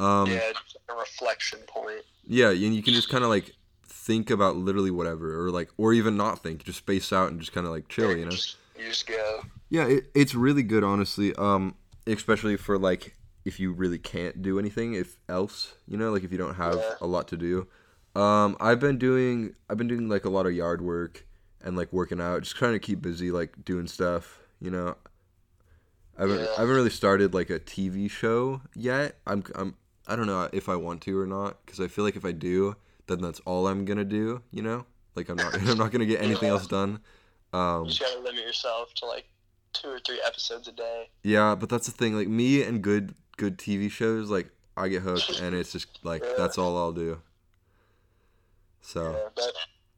[0.00, 0.52] Um yeah,
[0.88, 2.02] a reflection point.
[2.26, 3.52] yeah, and you can just kind of like
[3.86, 7.52] think about literally whatever or like or even not think, just space out and just
[7.52, 8.30] kind of like chill, you know.
[8.32, 9.42] Just, you just go.
[9.70, 11.34] Yeah, it, it's really good, honestly.
[11.36, 11.74] Um,
[12.06, 16.32] especially for like if you really can't do anything, if else, you know, like if
[16.32, 16.94] you don't have Yeah.
[17.00, 17.66] a lot to do.
[18.14, 21.26] Um, I've been doing, I've been doing like a lot of yard work
[21.62, 24.38] and like working out, just trying to keep busy, like doing stuff.
[24.60, 24.96] You know,
[26.16, 26.46] I haven't, Yeah.
[26.56, 29.16] I haven't really started like a TV show yet.
[29.26, 32.16] I'm, I'm, I don't know if I want to or not, because I feel like
[32.16, 32.76] if I do,
[33.08, 34.42] then that's all I'm gonna do.
[34.52, 37.00] You know, like I'm not, I'm not gonna get anything else done.
[37.54, 39.26] Um, You just gotta limit yourself to like
[39.72, 41.08] two or three episodes a day.
[41.22, 42.14] Yeah, but that's the thing.
[42.16, 46.24] Like me and good good TV shows, like I get hooked, and it's just like
[46.24, 46.32] Yeah.
[46.36, 47.20] that's all I'll do.
[48.80, 49.52] So Yeah, but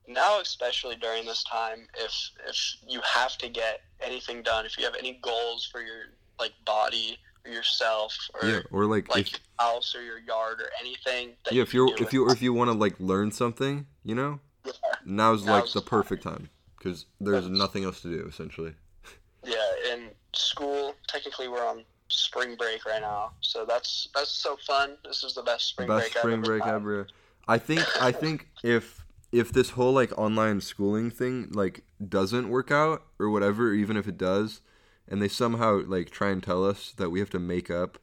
[0.07, 2.13] now, especially during this time, if
[2.47, 6.53] if you have to get anything done, if you have any goals for your like
[6.67, 7.17] body
[7.47, 11.31] or yourself or yeah, or like, like if your house or your yard or anything,
[11.45, 14.15] that yeah, if you're if you or if you want to like learn something, you
[14.15, 16.51] know, with- now's like Now's the the perfect time
[16.87, 18.73] because there's nothing else to do essentially.
[19.45, 19.57] yeah,
[19.93, 24.97] in school, technically we're on spring break right now, so that's that's so fun.
[25.05, 26.75] This is the best spring Best break spring I've ever break had.
[26.75, 27.07] ever.
[27.49, 32.71] I think I think if if this whole like online schooling thing like doesn't work
[32.71, 34.61] out or whatever, even if it does,
[35.09, 37.99] and they somehow like try and tell us that we have to make up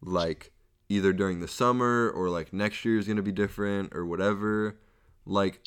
[0.00, 0.52] like
[0.88, 4.78] either during the summer or like next year is going to be different or whatever,
[5.24, 5.60] like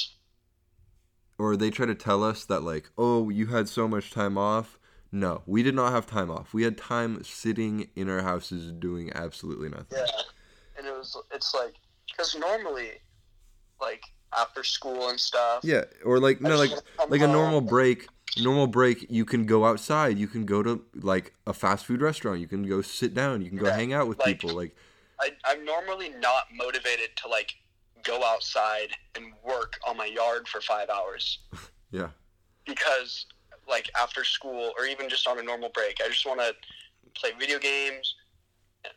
[1.37, 4.79] or they try to tell us that like, "Oh, you had so much time off."
[5.11, 6.53] No, we did not have time off.
[6.53, 9.97] We had time sitting in our houses doing absolutely nothing.
[9.97, 10.05] Yeah,
[10.77, 11.75] and it was it's like
[12.07, 12.91] because normally,
[13.79, 14.03] like
[14.37, 15.61] after school and stuff.
[15.63, 16.71] Yeah, or like no, like
[17.09, 18.07] like a normal break.
[18.41, 20.17] Normal break, you can go outside.
[20.17, 22.41] You can go to like a fast food restaurant.
[22.41, 23.41] You can go sit down.
[23.41, 24.53] You can go Yeah, hang out with like- people.
[24.55, 24.75] Like
[25.21, 27.55] I, I'm normally not motivated to like
[28.05, 31.39] go outside and work on my yard for five hours
[31.91, 32.09] yeah,
[32.65, 33.25] because
[33.67, 36.53] like after school or even just on a normal break, I just want to
[37.19, 38.15] play video games,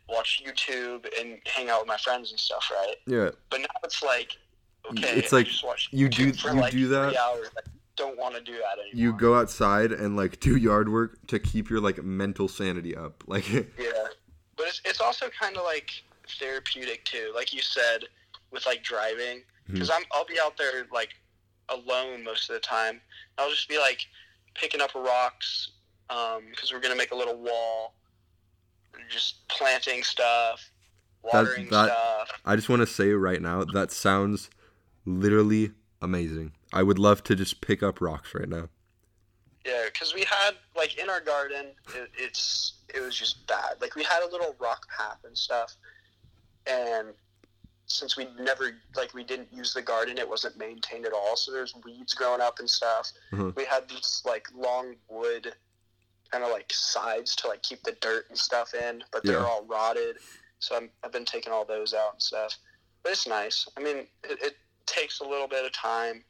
[0.07, 2.95] watch YouTube, and hang out with my friends and stuff, right?
[3.07, 3.29] yeah.
[3.49, 4.37] But now it's like,
[4.91, 7.47] okay, It's like just watch you do- for you like do that- three hours.
[7.57, 7.61] I
[7.95, 8.91] don't want to do that anymore.
[8.93, 13.23] You go outside and like do yard work to keep your like mental sanity up.
[13.27, 13.65] Like Yeah,
[14.55, 15.89] but it's it's also kind of like
[16.39, 18.03] therapeutic too, like you said
[18.51, 19.73] with like driving, mm-hmm.
[19.73, 21.09] because I'm I'll be out there like
[21.69, 23.01] alone most of the time.
[23.37, 24.05] I'll just be like
[24.55, 25.71] picking up rocks
[26.09, 27.95] um, because we're gonna make a little wall,
[29.09, 30.71] just planting stuff,
[31.23, 32.41] watering that- stuff.
[32.45, 34.49] I just want to say right now that sounds
[35.05, 36.53] literally amazing.
[36.71, 38.69] I would love to just pick up rocks right now.
[39.65, 43.75] Yeah, because we had like in our garden, it, it's it was just bad.
[43.81, 45.75] Like we had a little rock path and stuff,
[46.65, 47.09] and
[47.89, 51.35] since we never like we didn't use the garden, it wasn't maintained at all.
[51.35, 53.11] So there's weeds growing up and stuff.
[53.31, 53.55] Mhm.
[53.55, 55.53] We had these like long wood
[56.31, 59.45] kind of like sides to like keep the dirt and stuff in, but they're Yeah.
[59.45, 60.17] all rotted.
[60.59, 62.55] So I'm, I've been taking all those out and stuff.
[63.01, 63.67] But it's nice.
[63.77, 66.23] I mean, it, it takes a little bit of time.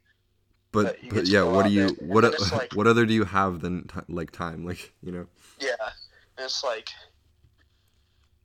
[0.72, 3.60] But But but yeah, what do you what it's like- what other do you have
[3.60, 4.66] than ti like time?
[4.70, 5.28] Like you know.
[5.60, 5.76] Yeah,
[6.38, 6.90] and it's like,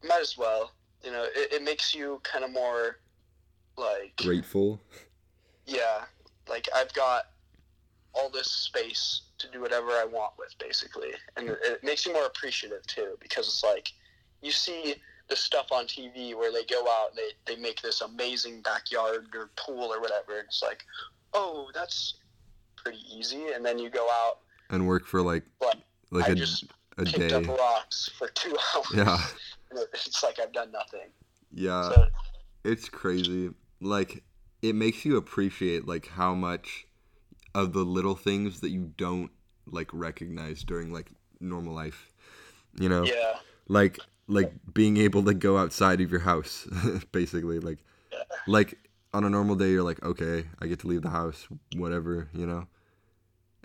[0.03, 0.73] might as well.
[1.05, 2.99] You know, it, it makes you kind of more
[3.77, 4.81] like, grateful.
[5.67, 6.05] yeah,
[6.49, 7.27] like I've got
[8.15, 12.27] all this space to do whatever I want with, basically, and it, makes you more
[12.27, 13.91] appreciative too, because it's like
[14.43, 14.95] you see
[15.29, 19.27] the stuff on TV where they go out, and they they make this amazing backyard
[19.35, 20.85] or pool or whatever, and it's like,
[21.33, 22.15] oh, that's
[22.77, 24.39] pretty easy, and then you go out,
[24.71, 25.43] and work for like
[26.11, 26.65] like I a, just
[26.99, 27.33] a picked day.
[27.35, 28.87] up rocks for two hours.
[28.95, 29.19] Yeah.
[29.93, 31.09] It's like I've done nothing.
[31.53, 32.07] Yeah, so
[32.63, 33.51] it's crazy.
[33.81, 34.23] Like
[34.63, 36.87] it makes you appreciate like how much
[37.55, 39.31] of the little things that you don't
[39.67, 41.11] like recognize during like
[41.41, 42.13] normal life.
[42.81, 43.37] You know, yeah,
[43.69, 46.67] like like being able to go outside of your house,
[47.13, 47.61] basically.
[47.61, 47.79] Like
[48.13, 48.23] Yeah.
[48.47, 48.79] like
[49.13, 52.47] on a normal day, you're like, okay, I get to leave the house, whatever, you
[52.47, 52.67] know.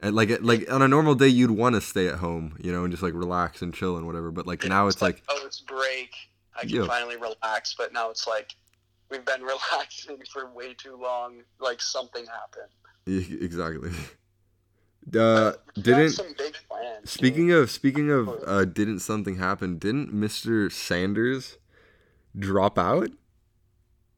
[0.02, 2.84] And like like on a normal day, you'd want to stay at home, you know,
[2.84, 4.32] and just like relax and chill and whatever.
[4.32, 6.12] But like now, it's like oh, it's break.
[6.56, 6.86] I can Yeah.
[6.86, 7.74] finally relax.
[7.78, 8.54] But now it's like
[9.10, 11.42] we've been relaxing for way too long.
[11.60, 13.42] Like something happened.
[13.42, 13.92] Exactly.
[15.18, 17.10] Uh, didn't some big plans.
[17.10, 19.80] speaking of speaking of uh, didn't something happen?
[19.80, 20.72] Didn't Mr.
[20.72, 21.58] Sanders
[22.38, 23.10] drop out?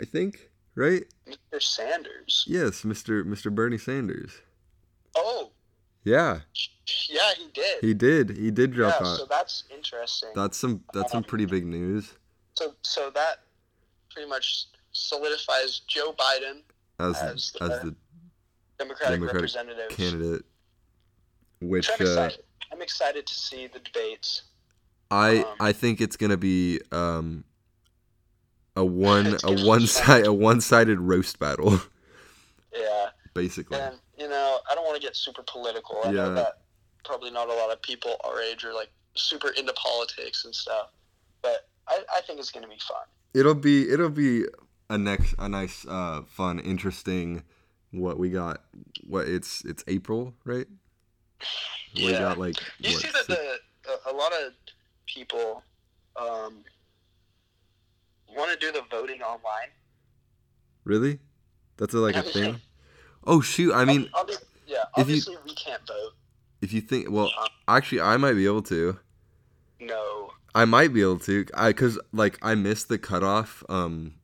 [0.01, 1.03] I think right.
[1.29, 1.61] Mr.
[1.61, 2.43] Sanders.
[2.47, 3.23] Yes, Mr.
[3.23, 3.53] Mr.
[3.53, 4.31] Bernie Sanders.
[5.15, 5.51] Oh,
[6.03, 6.39] Yeah,
[7.09, 7.77] yeah, he did.
[7.81, 8.29] he did.
[8.37, 9.17] He did drop yeah, out.
[9.17, 10.31] so that's interesting.
[10.35, 12.15] That's some that's some pretty big news.
[12.55, 13.43] So, so that
[14.09, 16.61] pretty much solidifies Joe Biden
[16.99, 17.95] As As as the the
[18.79, 19.89] Democratic, Democratic representative.
[19.89, 20.45] candidate,
[21.61, 22.43] which Which I'm uh, excited.
[22.71, 24.43] I'm excited to see the debates.
[25.09, 27.43] I Um, I think it's gonna be um
[28.75, 31.79] a one a one side a one sided roast battle
[32.73, 33.77] Yeah, basically.
[33.77, 35.99] and you know, I don't want to get super political.
[36.03, 36.29] I Yeah.
[36.29, 36.61] know that
[37.03, 40.87] probably not a lot of people our age are like super into politics and stuff,
[41.41, 43.03] but I, I think it's going to be fun.
[43.33, 44.45] It'll be it'll be
[44.91, 47.43] a next a nice uh fun interesting
[47.91, 48.61] what we got
[49.07, 50.67] what it's it's April right?
[51.95, 52.19] We Yeah.
[52.19, 53.59] got like You what, see that the
[54.09, 54.53] a, lot of
[55.07, 55.63] people
[56.15, 56.63] um,
[58.35, 59.69] want to do the voting online.
[60.83, 61.19] really?
[61.77, 62.61] That's a, like a thing.
[63.25, 63.73] Oh shoot!
[63.73, 64.27] I mean, I'll
[64.67, 66.13] yeah, if you- we can't vote.
[66.61, 68.99] if you think well, Um, actually, I might be able to.
[69.79, 74.15] no, I might be able to, I cause like I missed the cutoff um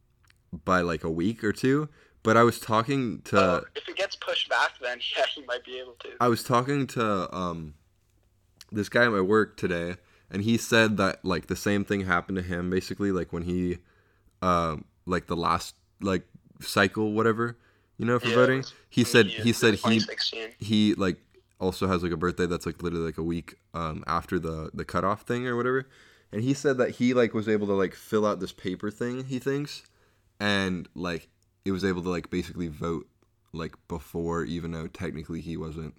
[0.51, 1.89] by like a week or two.
[2.23, 5.63] But I was talking to Uh, if it gets pushed back, then yeah, you might
[5.63, 6.09] be able to.
[6.19, 7.75] I was talking to um
[8.71, 9.95] this guy at my work today,
[10.29, 12.69] and he said that like the same thing happened to him.
[12.69, 13.77] Basically, like when he
[14.41, 16.23] um like the last like
[16.59, 17.57] cycle whatever
[17.97, 18.65] You know, for Yeah, voting.
[18.89, 20.01] He said he said he
[20.59, 21.17] he like
[21.59, 24.85] also has like a birthday that's like literally like a week um after the the
[24.85, 25.87] cutoff thing or whatever
[26.31, 29.25] and he said that he like was able to like fill out this paper thing
[29.25, 29.81] he thinks
[30.39, 31.29] and like
[31.65, 33.07] it was able to like basically vote
[33.53, 35.93] like before even though technically he wasn't.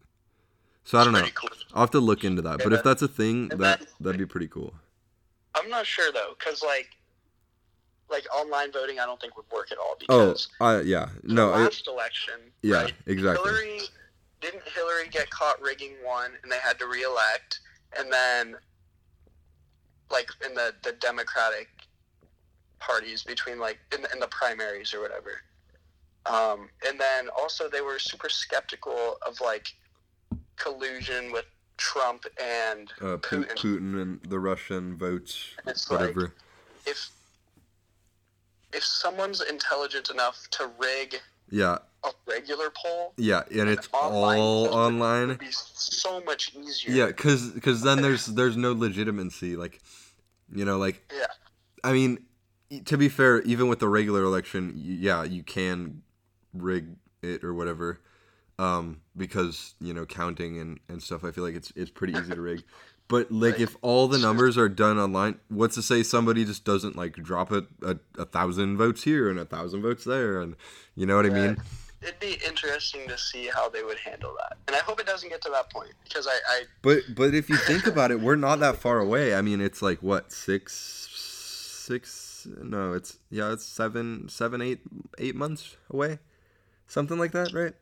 [0.85, 1.27] So i don't know.
[1.35, 1.51] cool.
[1.74, 4.27] i'll have to look into that but if that's a thing And that that'd be
[4.27, 4.72] pretty cool.
[5.55, 6.88] I'm not sure though, because like,
[8.11, 11.09] like online voting, I don't think would work at all oh because uh yeah.
[11.24, 13.44] no it, last election, yeah right, exactly.
[13.44, 13.81] Hillary
[14.40, 17.61] didn't Hillary get caught rigging one, and they had to reelect,
[17.98, 18.57] and then
[20.11, 21.68] like in the the Democratic
[22.81, 25.41] parties between like in, in the primaries or whatever.
[26.27, 29.69] Um, and then also they were super skeptical of like
[30.57, 31.45] collusion with
[31.77, 33.55] Trump and uh, Putin.
[33.57, 36.35] Putin and the Russian votes, It's like- whatever.
[36.87, 37.11] if
[38.73, 41.17] if someone's intelligent enough to rig
[41.51, 45.37] yeah, a regular poll, yeah, and it's online all online.
[45.37, 46.93] be so much easier.
[46.95, 49.57] Yeah, because because then there's there's no legitimacy.
[49.57, 49.81] Like,
[50.55, 51.25] you know, like Yeah.
[51.83, 52.19] I mean,
[52.85, 56.02] to be fair, even with the regular election, yeah, you can
[56.52, 58.00] rig it or whatever,
[58.59, 61.24] um, because you know counting and, and stuff.
[61.24, 62.62] I feel like it's it's pretty easy to rig.
[63.09, 63.62] But like, Right.
[63.62, 67.50] if all the numbers are done online, what's to say somebody just doesn't like drop
[67.52, 70.54] it a, a thousand votes here and a thousand votes there, and
[70.94, 71.57] you know what I mean?
[72.02, 75.31] It'd be interesting to see how they would handle that, and I hope it doesn't
[75.31, 78.37] get to that point because I, I But but if you think about it, we're
[78.37, 79.35] not that far away.
[79.35, 81.09] I mean, it's like what six
[81.87, 82.28] six?
[82.62, 84.80] No, it's yeah, it's seven seven eight
[85.18, 86.18] eight months away,
[86.87, 87.74] something like that, right?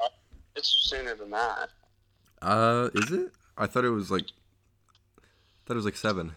[0.57, 1.69] it's sooner than that.
[2.43, 3.33] Uh, is it?
[3.57, 4.27] I thought it was like.
[5.67, 6.33] thought it was like seven.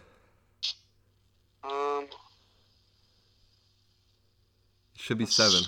[1.64, 2.04] Um,
[4.94, 5.62] It should be seven.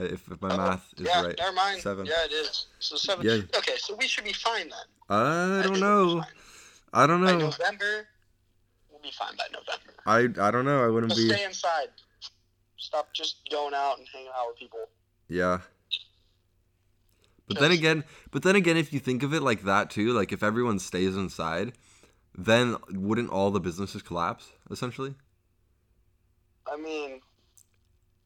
[0.00, 1.34] uh, If, if my oh, math is yeah, right.
[1.38, 1.80] never mind.
[1.82, 2.06] Seven.
[2.06, 2.66] Yeah, it is.
[2.78, 3.24] So seven.
[3.26, 3.42] Yeah.
[3.56, 4.86] Okay, so we should be fine then.
[5.08, 6.04] I don't think know.
[6.06, 6.30] we'll be fine.
[6.92, 7.38] I don't By know.
[7.38, 8.04] November, we'll
[9.06, 9.92] be fine by November.
[10.06, 10.84] I I don't know.
[10.84, 11.34] I wouldn't Just be.
[11.34, 11.88] stay inside.
[12.78, 14.80] Stop just going out and hanging out with people.
[15.28, 15.60] Yeah.
[17.48, 20.32] But then again, but then again, if you think of it like that too, like
[20.32, 21.72] if everyone stays inside,
[22.36, 25.14] then wouldn't all the businesses collapse essentially?
[26.70, 27.20] I mean,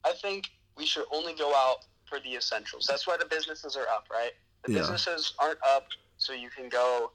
[0.05, 2.87] I think we should only go out for the essentials.
[2.89, 4.33] That's why the businesses are up, right?
[4.65, 4.79] The Yeah.
[4.81, 7.13] businesses aren't up so you can go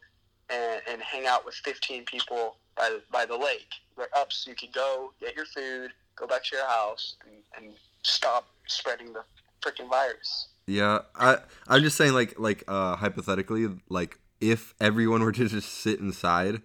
[0.50, 3.74] and, and hang out with 15 people by the, by the lake.
[3.98, 7.66] They're up so you can go get your food, go back to your house, and,
[7.66, 9.24] and stop spreading the
[9.64, 10.50] freaking virus.
[10.68, 15.70] Yeah, I I'm just saying like like uh hypothetically like if everyone were to just
[15.70, 16.62] sit inside,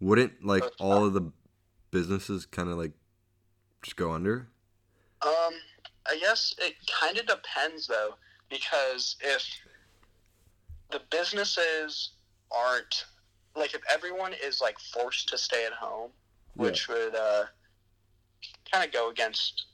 [0.00, 1.30] wouldn't like all of the
[1.90, 2.92] businesses kind of like
[3.82, 4.48] just go under?
[5.22, 5.54] Um,
[6.06, 8.14] I guess it kind of depends though,
[8.50, 9.46] because if
[10.90, 12.10] the businesses
[12.50, 13.06] aren't
[13.56, 16.10] like if everyone is like forced to stay at home,
[16.54, 17.44] which would uh,
[18.72, 19.66] kind of go against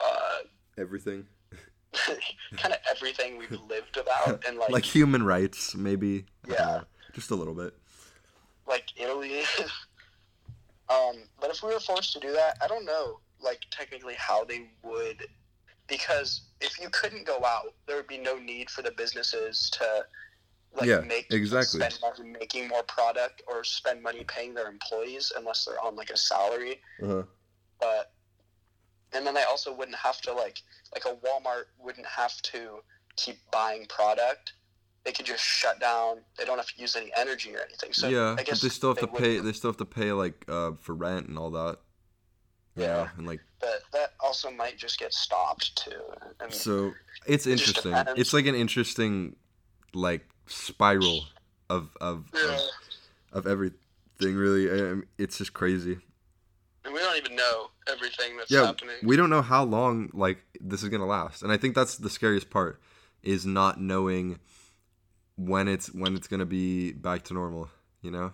[0.00, 0.38] uh,
[0.76, 1.24] Everything.
[2.56, 6.24] kind of everything we've lived about and like Like human rights maybe.
[6.48, 6.54] Yeah.
[6.64, 7.72] know, Just a little bit.
[8.66, 9.42] like Italy.
[10.88, 14.44] um, but if we were forced to do that, I don't know, like technically how
[14.44, 15.26] they would,
[15.86, 20.04] because if you couldn't go out, there would be no need for the businesses to,
[20.76, 21.80] like, Yeah, make exactly.
[21.80, 26.10] spend money making more product or spend money paying their employees unless they're on like
[26.10, 26.80] a salary.
[27.02, 27.22] Uh-huh.
[27.80, 28.12] But
[29.12, 30.60] and then they also wouldn't have to like
[30.94, 32.78] like a Walmart wouldn't have to
[33.16, 34.54] keep buying product.
[35.04, 36.18] They could just shut down.
[36.38, 37.92] They don't have to use any energy or anything.
[37.92, 39.38] So yeah, I but they still have to pay.
[39.38, 41.78] They still have to pay like uh for rent and all that.
[42.76, 43.08] you Yeah.
[43.16, 46.00] and like But that also might just get stopped too.
[46.40, 46.92] And so
[47.26, 47.92] it's interesting.
[47.92, 48.20] depends.
[48.20, 49.36] It's like an interesting
[49.92, 51.24] like spiral
[51.70, 52.58] of of yeah,
[53.32, 53.78] of, of everything.
[54.20, 55.98] Really, it's just crazy.
[56.84, 58.96] and we don't even know everything that's Yeah, happening.
[59.02, 62.10] we don't know how long like this is gonna last, and I think that's the
[62.10, 62.80] scariest part
[63.22, 64.38] is not knowing
[65.36, 67.68] when it's when it's gonna be back to normal.
[68.02, 68.32] You know?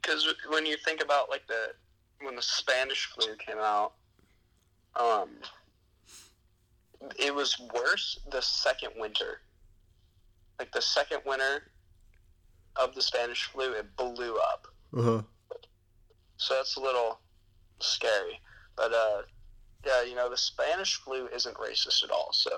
[0.00, 1.72] Because when you think about like the
[2.24, 3.94] when the Spanish flu came out,
[4.98, 5.28] um,
[7.18, 9.40] it was worse the second winter.
[10.58, 11.70] Like the second winter
[12.76, 14.66] of the Spanish flu, it blew up.
[14.96, 15.22] Uh huh.
[16.36, 17.20] So that's a little
[17.80, 18.40] scary.
[18.76, 19.22] But uh,
[19.86, 22.28] yeah, you know the Spanish flu isn't racist at all.
[22.32, 22.50] So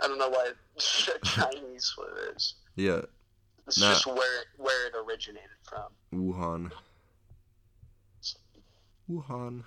[0.00, 2.54] I don't know why the Chinese flu is.
[2.76, 3.02] Yeah,
[3.66, 3.90] It's Nah.
[3.92, 5.92] just where where it originated from.
[6.14, 6.70] Wuhan.
[9.10, 9.64] Wuhan.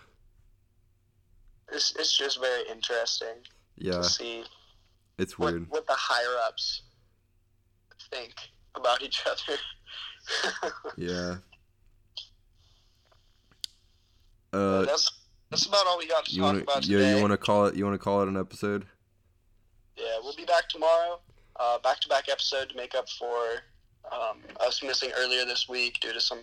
[1.71, 3.35] It's, it's just very interesting.
[3.77, 4.43] Yeah, to see
[5.17, 5.69] it's what, weird.
[5.69, 6.83] what the higher ups
[8.11, 8.33] think
[8.75, 9.59] about each other.
[10.97, 11.35] Yeah.
[14.53, 15.11] Uh, that's
[15.49, 16.91] that's about all we got to you talk want about to?
[16.91, 17.75] Yeah, you want to call it?
[17.75, 18.85] You want to call it an episode?
[19.97, 21.19] Yeah, we'll be back tomorrow.
[21.59, 23.61] Uh, back-to-back episode to make up for
[24.11, 26.39] um, us missing earlier this week due to some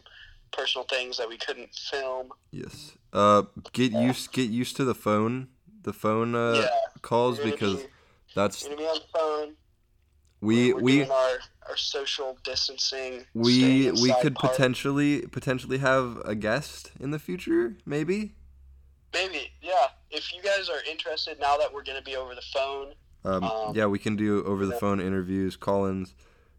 [0.52, 2.30] personal things that we couldn't film.
[2.50, 2.92] Yes.
[3.12, 3.42] Uh,
[3.72, 4.00] get Yeah.
[4.00, 5.48] used get used to the phone,
[5.82, 6.68] the phone uh, yeah,
[7.02, 7.88] calls because be,
[8.34, 9.56] that's gonna be on the phone.
[10.40, 13.24] We we're we our, our social distancing.
[13.34, 14.52] we we could part.
[14.52, 18.34] potentially potentially have a guest in the future, maybe.
[19.12, 19.88] maybe yeah.
[20.10, 23.74] If you guys are interested, now that we're gonna be over the phone, Um, Um,
[23.76, 24.78] yeah, we can do over the yeah.
[24.78, 26.14] phone interviews, call-ins.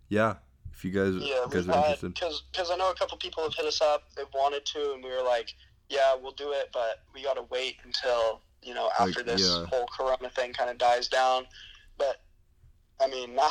[0.10, 0.36] Yeah,
[0.74, 2.14] if you guys, yeah, if you guys are had interested.
[2.14, 4.04] because because I know a couple people have hit us up.
[4.16, 5.56] They've wanted to, and we were like,
[5.90, 9.42] yeah, we'll do it, but we got to wait until you know after Like, this
[9.48, 9.66] yeah.
[9.68, 11.46] whole Corona thing kind of dies down.
[11.98, 12.22] But
[13.02, 13.50] I mean, now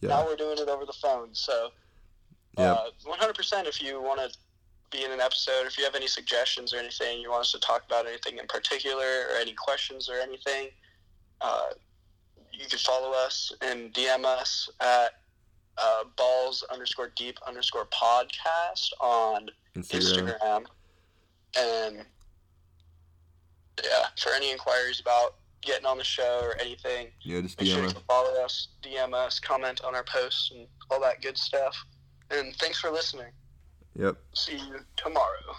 [0.00, 1.34] Yeah, now we're doing it over the phone.
[1.34, 1.70] So
[2.58, 2.72] Yeah.
[2.72, 3.66] uh, 100%.
[3.66, 4.36] If you want to
[4.90, 7.58] be in an episode, if you have any suggestions or anything, you want us to
[7.60, 10.68] talk about anything in particular, or any questions or anything,
[11.40, 11.70] uh,
[12.52, 15.12] you can follow us and DM us at
[15.78, 20.36] uh, balls underscore deep underscore podcast on Instagram.
[20.38, 20.66] Instagram.
[21.58, 22.06] And
[23.82, 27.78] yeah, for any inquiries about getting on the show or anything, Yeah, just make sure
[27.82, 27.92] DM us.
[27.92, 31.76] can follow us, DM us, comment on our posts, and all that good stuff.
[32.30, 33.32] And thanks for listening.
[33.98, 34.16] Yep.
[34.34, 35.54] See you tomorrow.